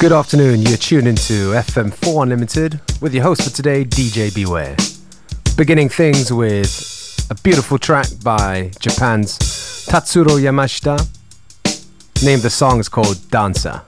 [0.00, 4.76] Good afternoon, you're tuned into FM4 Unlimited with your host for today, DJ Beware.
[5.56, 9.36] Beginning things with a beautiful track by Japan's
[9.88, 11.04] Tatsuro Yamashita.
[12.24, 13.82] Name the song is called Dancer.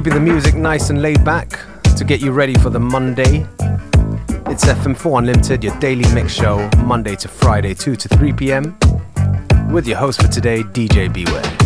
[0.00, 1.50] Keeping the music nice and laid back
[1.94, 3.46] to get you ready for the Monday.
[4.46, 8.78] It's FM4 Unlimited, your daily mix show, Monday to Friday, 2 to 3 p.m.
[9.70, 11.59] With your host for today, DJ Beware.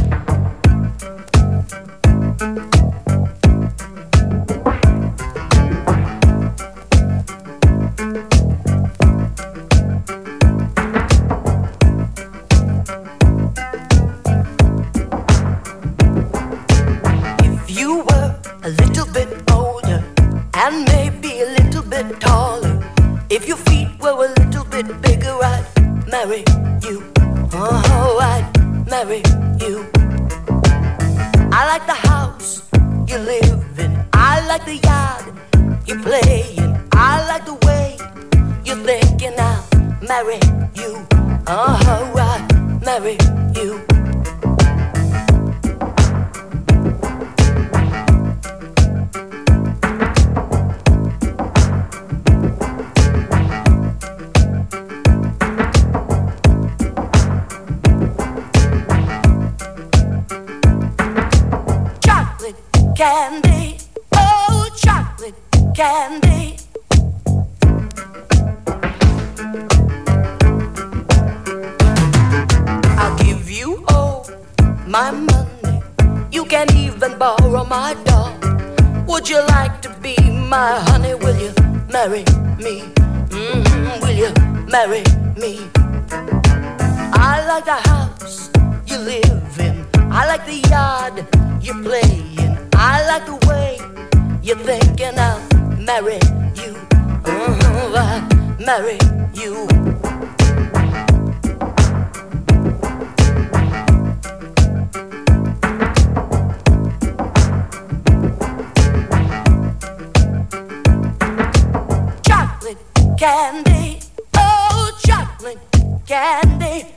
[113.25, 113.99] Candy,
[114.37, 115.59] oh chocolate
[116.07, 116.93] candy,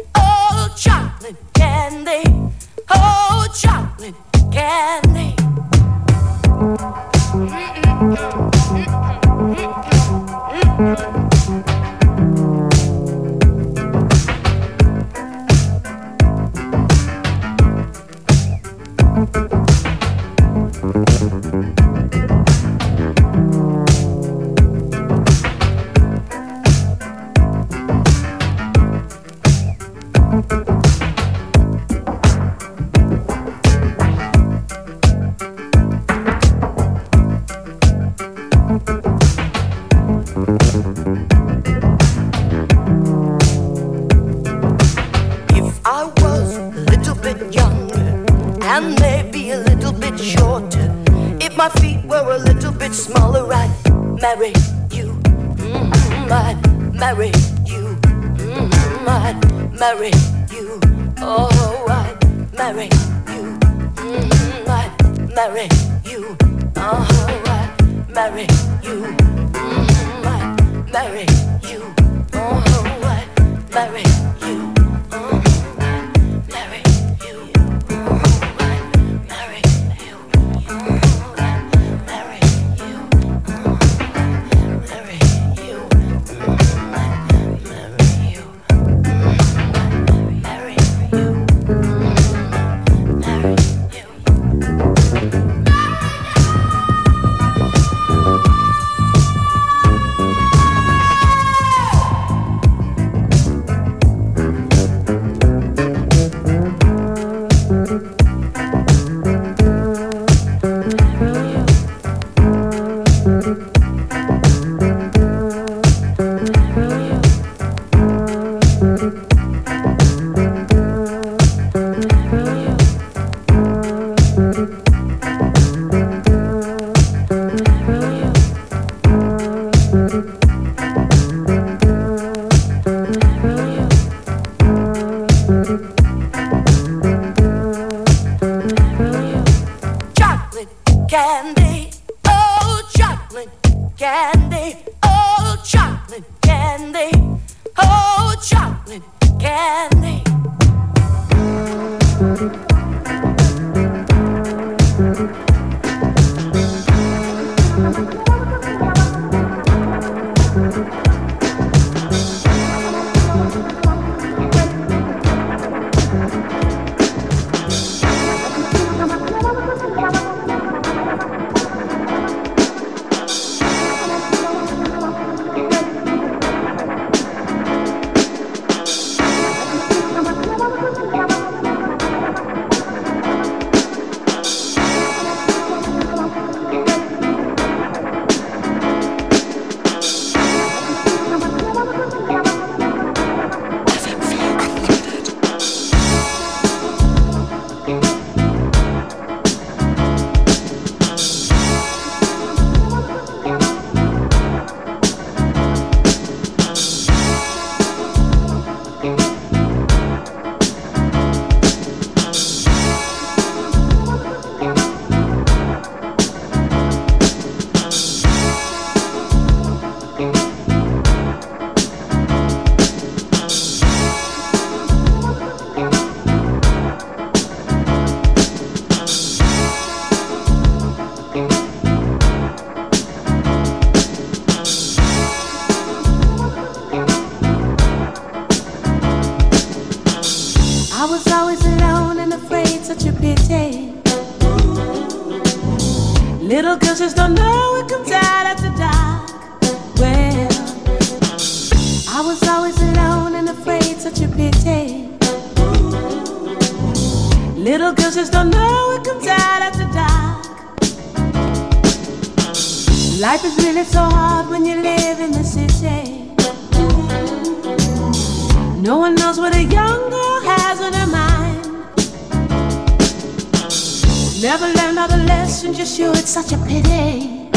[276.44, 277.50] such a pity.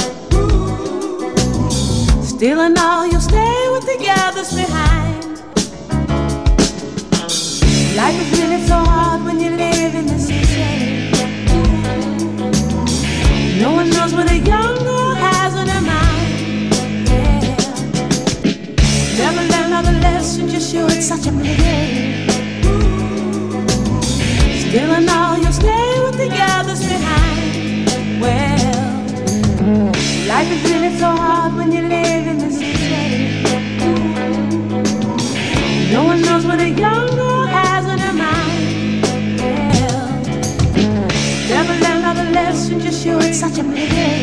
[2.23, 5.23] Still and all, you'll stay with the others behind.
[7.95, 11.11] Life is really so hard when you live in the city.
[13.61, 16.73] No one knows what a young girl has on her mind.
[17.11, 17.57] Yeah.
[19.19, 22.31] Never learn all the lessons you should, it's such a pity.
[24.63, 25.30] Still and all,
[30.41, 33.43] life is really so hard when you live in the city.
[35.93, 39.05] No one knows what a young girl has on her mind.
[39.75, 40.09] Well,
[41.55, 44.20] never learned all the lessons you should, it's such a pity.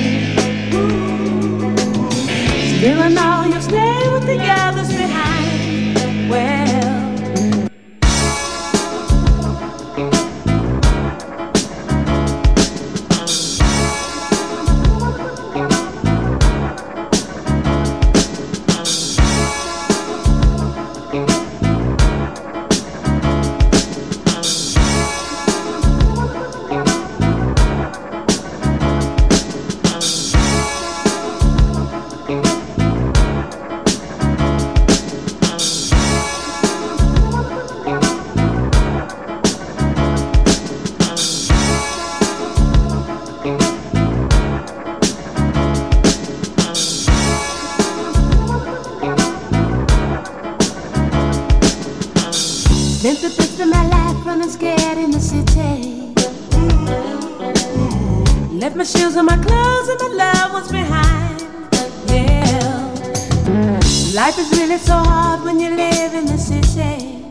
[64.77, 67.25] Really so hard when you live in the city.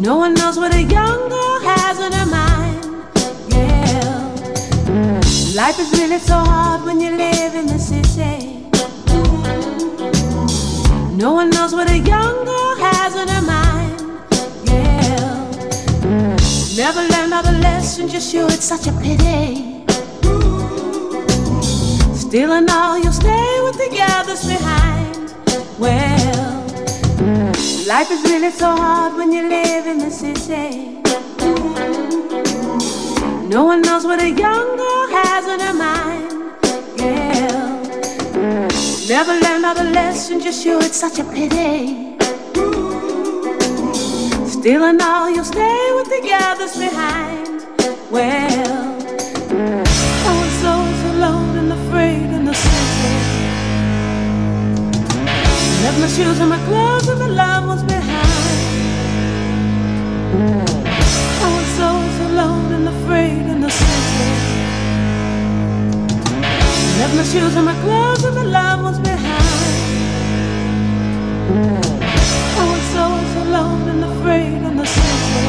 [0.00, 2.84] No one knows what a young girl has on her mind.
[3.48, 5.20] Yeah.
[5.56, 8.70] Life is really so hard when you live in the city.
[11.16, 14.00] No one knows what a young girl has on her mind.
[14.70, 16.36] Yeah.
[16.76, 19.82] Never learned all the lessons you should, it's such a pity.
[22.14, 24.91] Still all, you'll stay with the others behind.
[25.78, 26.66] Well,
[27.86, 31.00] life is really so hard when you live in the city.
[33.48, 36.32] No one knows what a young girl has on her mind.
[36.98, 38.68] Yeah.
[39.08, 42.16] Never learned all the lessons you should, it's such a pity.
[44.46, 47.66] Still and all, you'll stay with the others behind.
[48.10, 48.91] Well,
[55.92, 58.62] Left my shoes and my clothes and my loved ones behind.
[61.44, 61.88] I was so
[62.28, 64.30] alone and afraid in the city.
[66.98, 69.42] Left my shoes and my clothes and my loved ones behind.
[72.56, 73.04] I was so
[73.42, 75.42] alone and afraid in the city.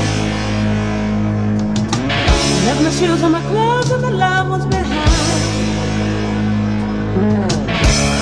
[2.65, 5.43] Left my shoes and my clothes and my loved ones behind.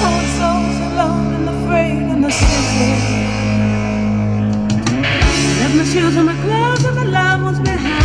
[0.06, 0.50] I was so
[0.94, 1.31] alone
[1.72, 2.92] afraid in the city.
[5.60, 8.01] Left my shoes and my clothes and my loved ones behind.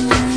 [0.00, 0.29] Thank you.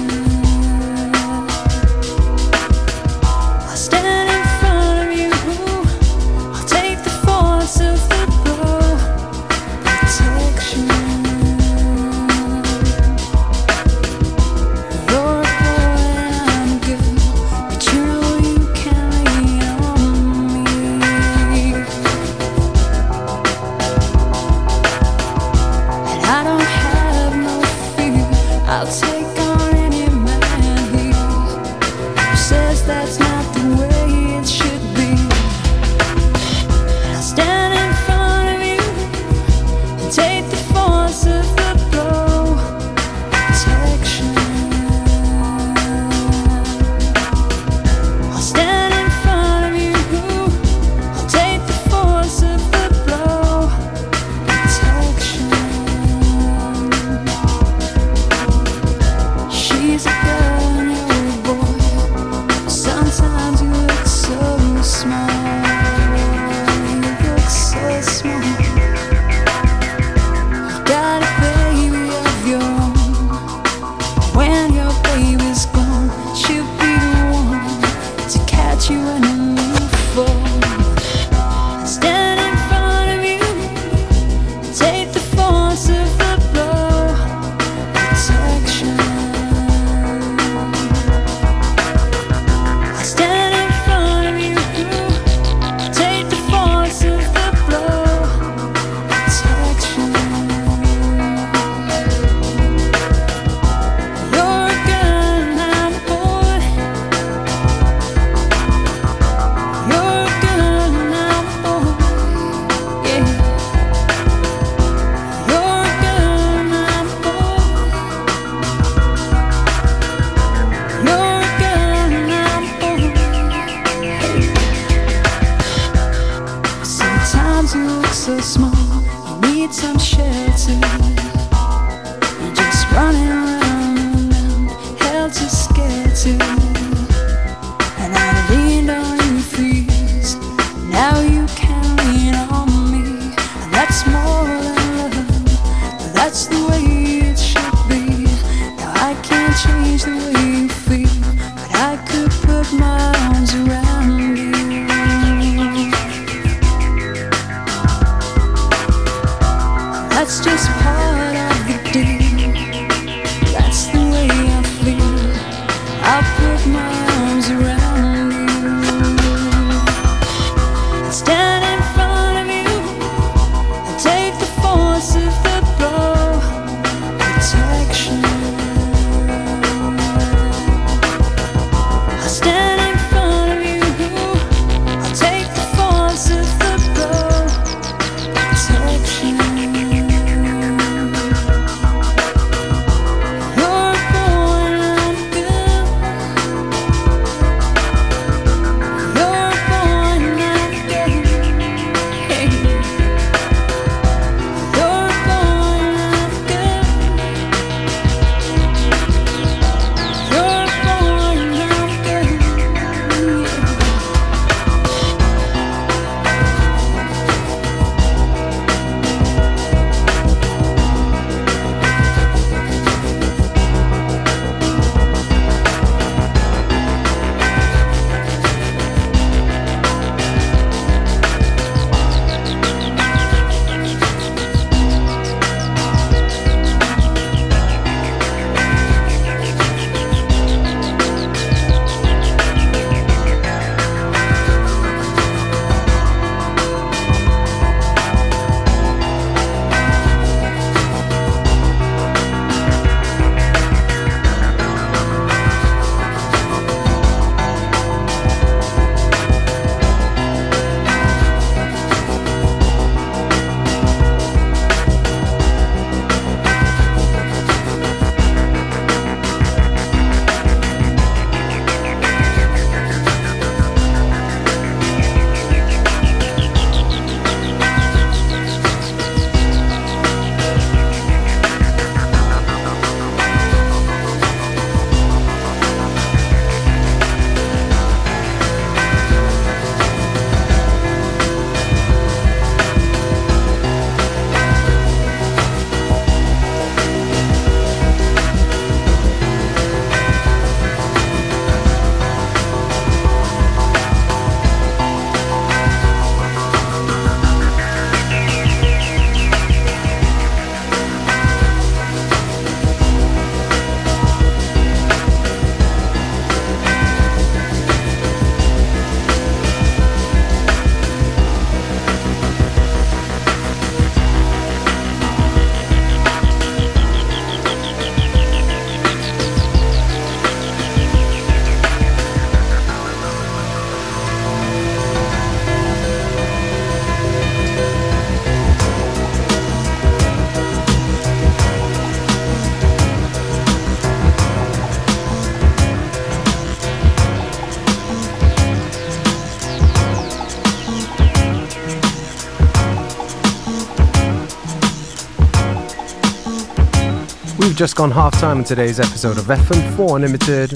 [357.63, 360.51] Just gone half time in today's episode of FM4 Unlimited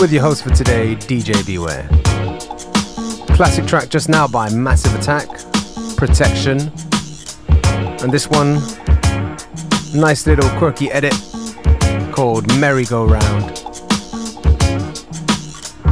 [0.00, 1.88] with your host for today, DJ Beware.
[3.34, 5.26] Classic track just now by Massive Attack,
[5.96, 6.60] Protection.
[8.00, 8.60] And this one,
[9.92, 11.14] nice little quirky edit
[12.12, 13.54] called Merry Go Round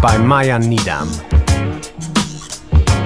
[0.00, 1.08] by Maya Nidam.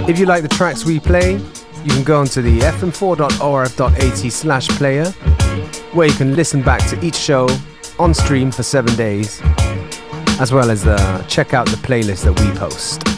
[0.07, 5.15] If you like the tracks we play, you can go onto the fm4.orf.at slash player
[5.92, 7.48] where you can listen back to each show
[7.98, 9.40] on stream for seven days,
[10.40, 13.10] as well as uh, check out the playlist that we post.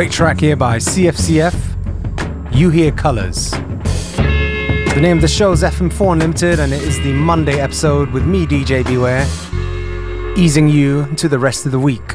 [0.00, 3.50] Great track here by CFCF, You Hear Colors.
[3.50, 8.24] The name of the show is FM4 Unlimited, and it is the Monday episode with
[8.24, 9.26] me, DJ Beware,
[10.38, 12.14] easing you to the rest of the week.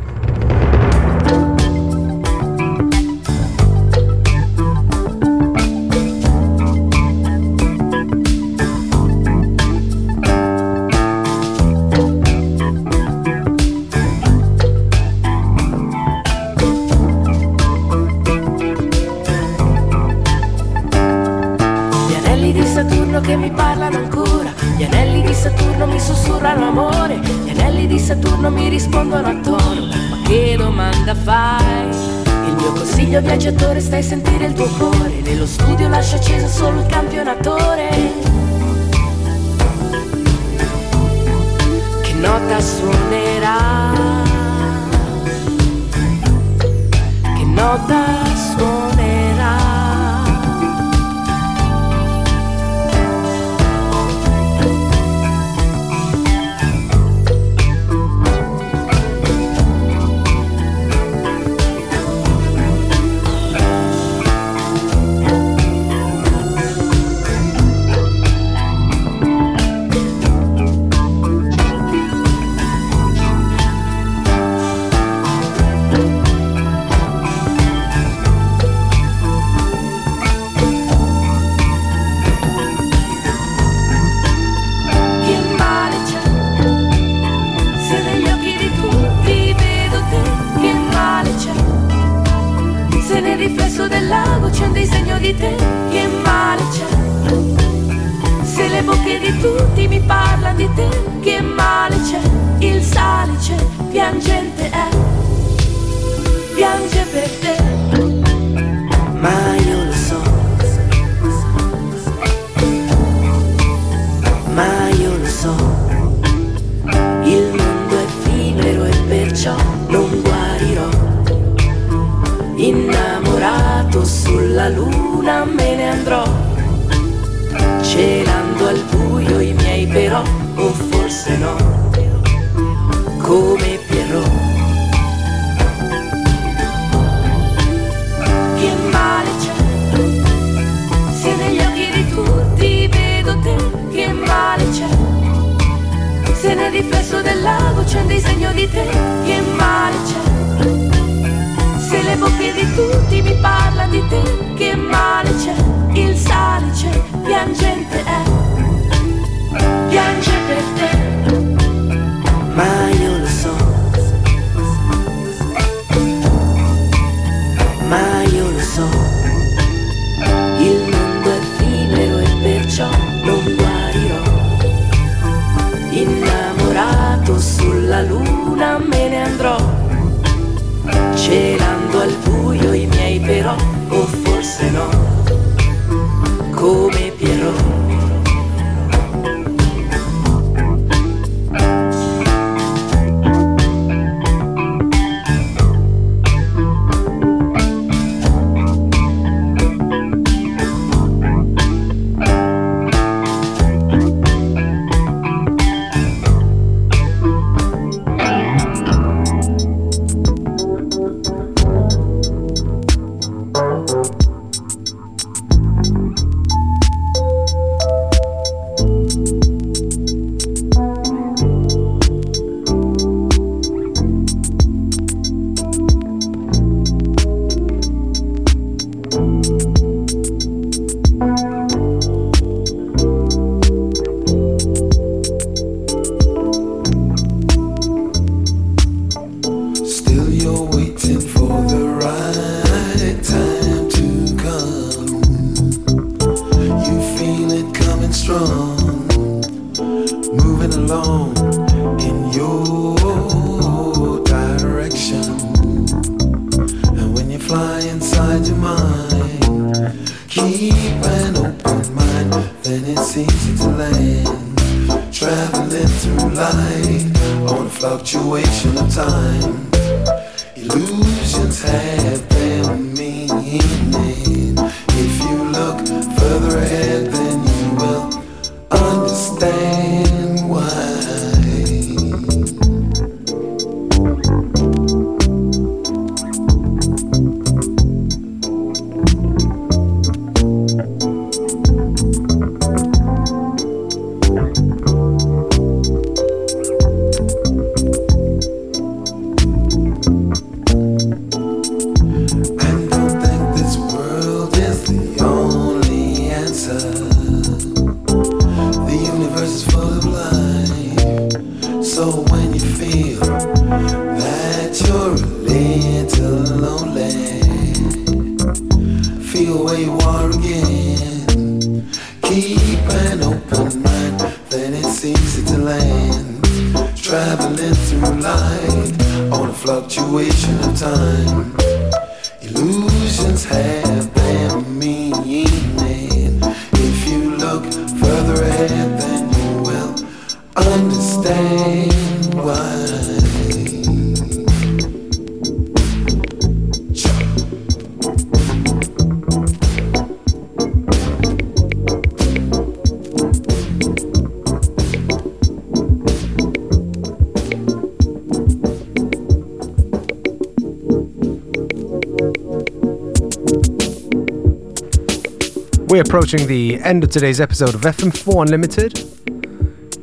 [365.96, 368.96] We're approaching the end of today's episode of FM4 Unlimited.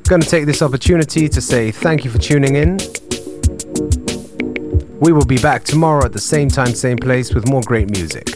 [0.08, 2.78] Going to take this opportunity to say thank you for tuning in.
[5.00, 8.31] We will be back tomorrow at the same time, same place with more great music.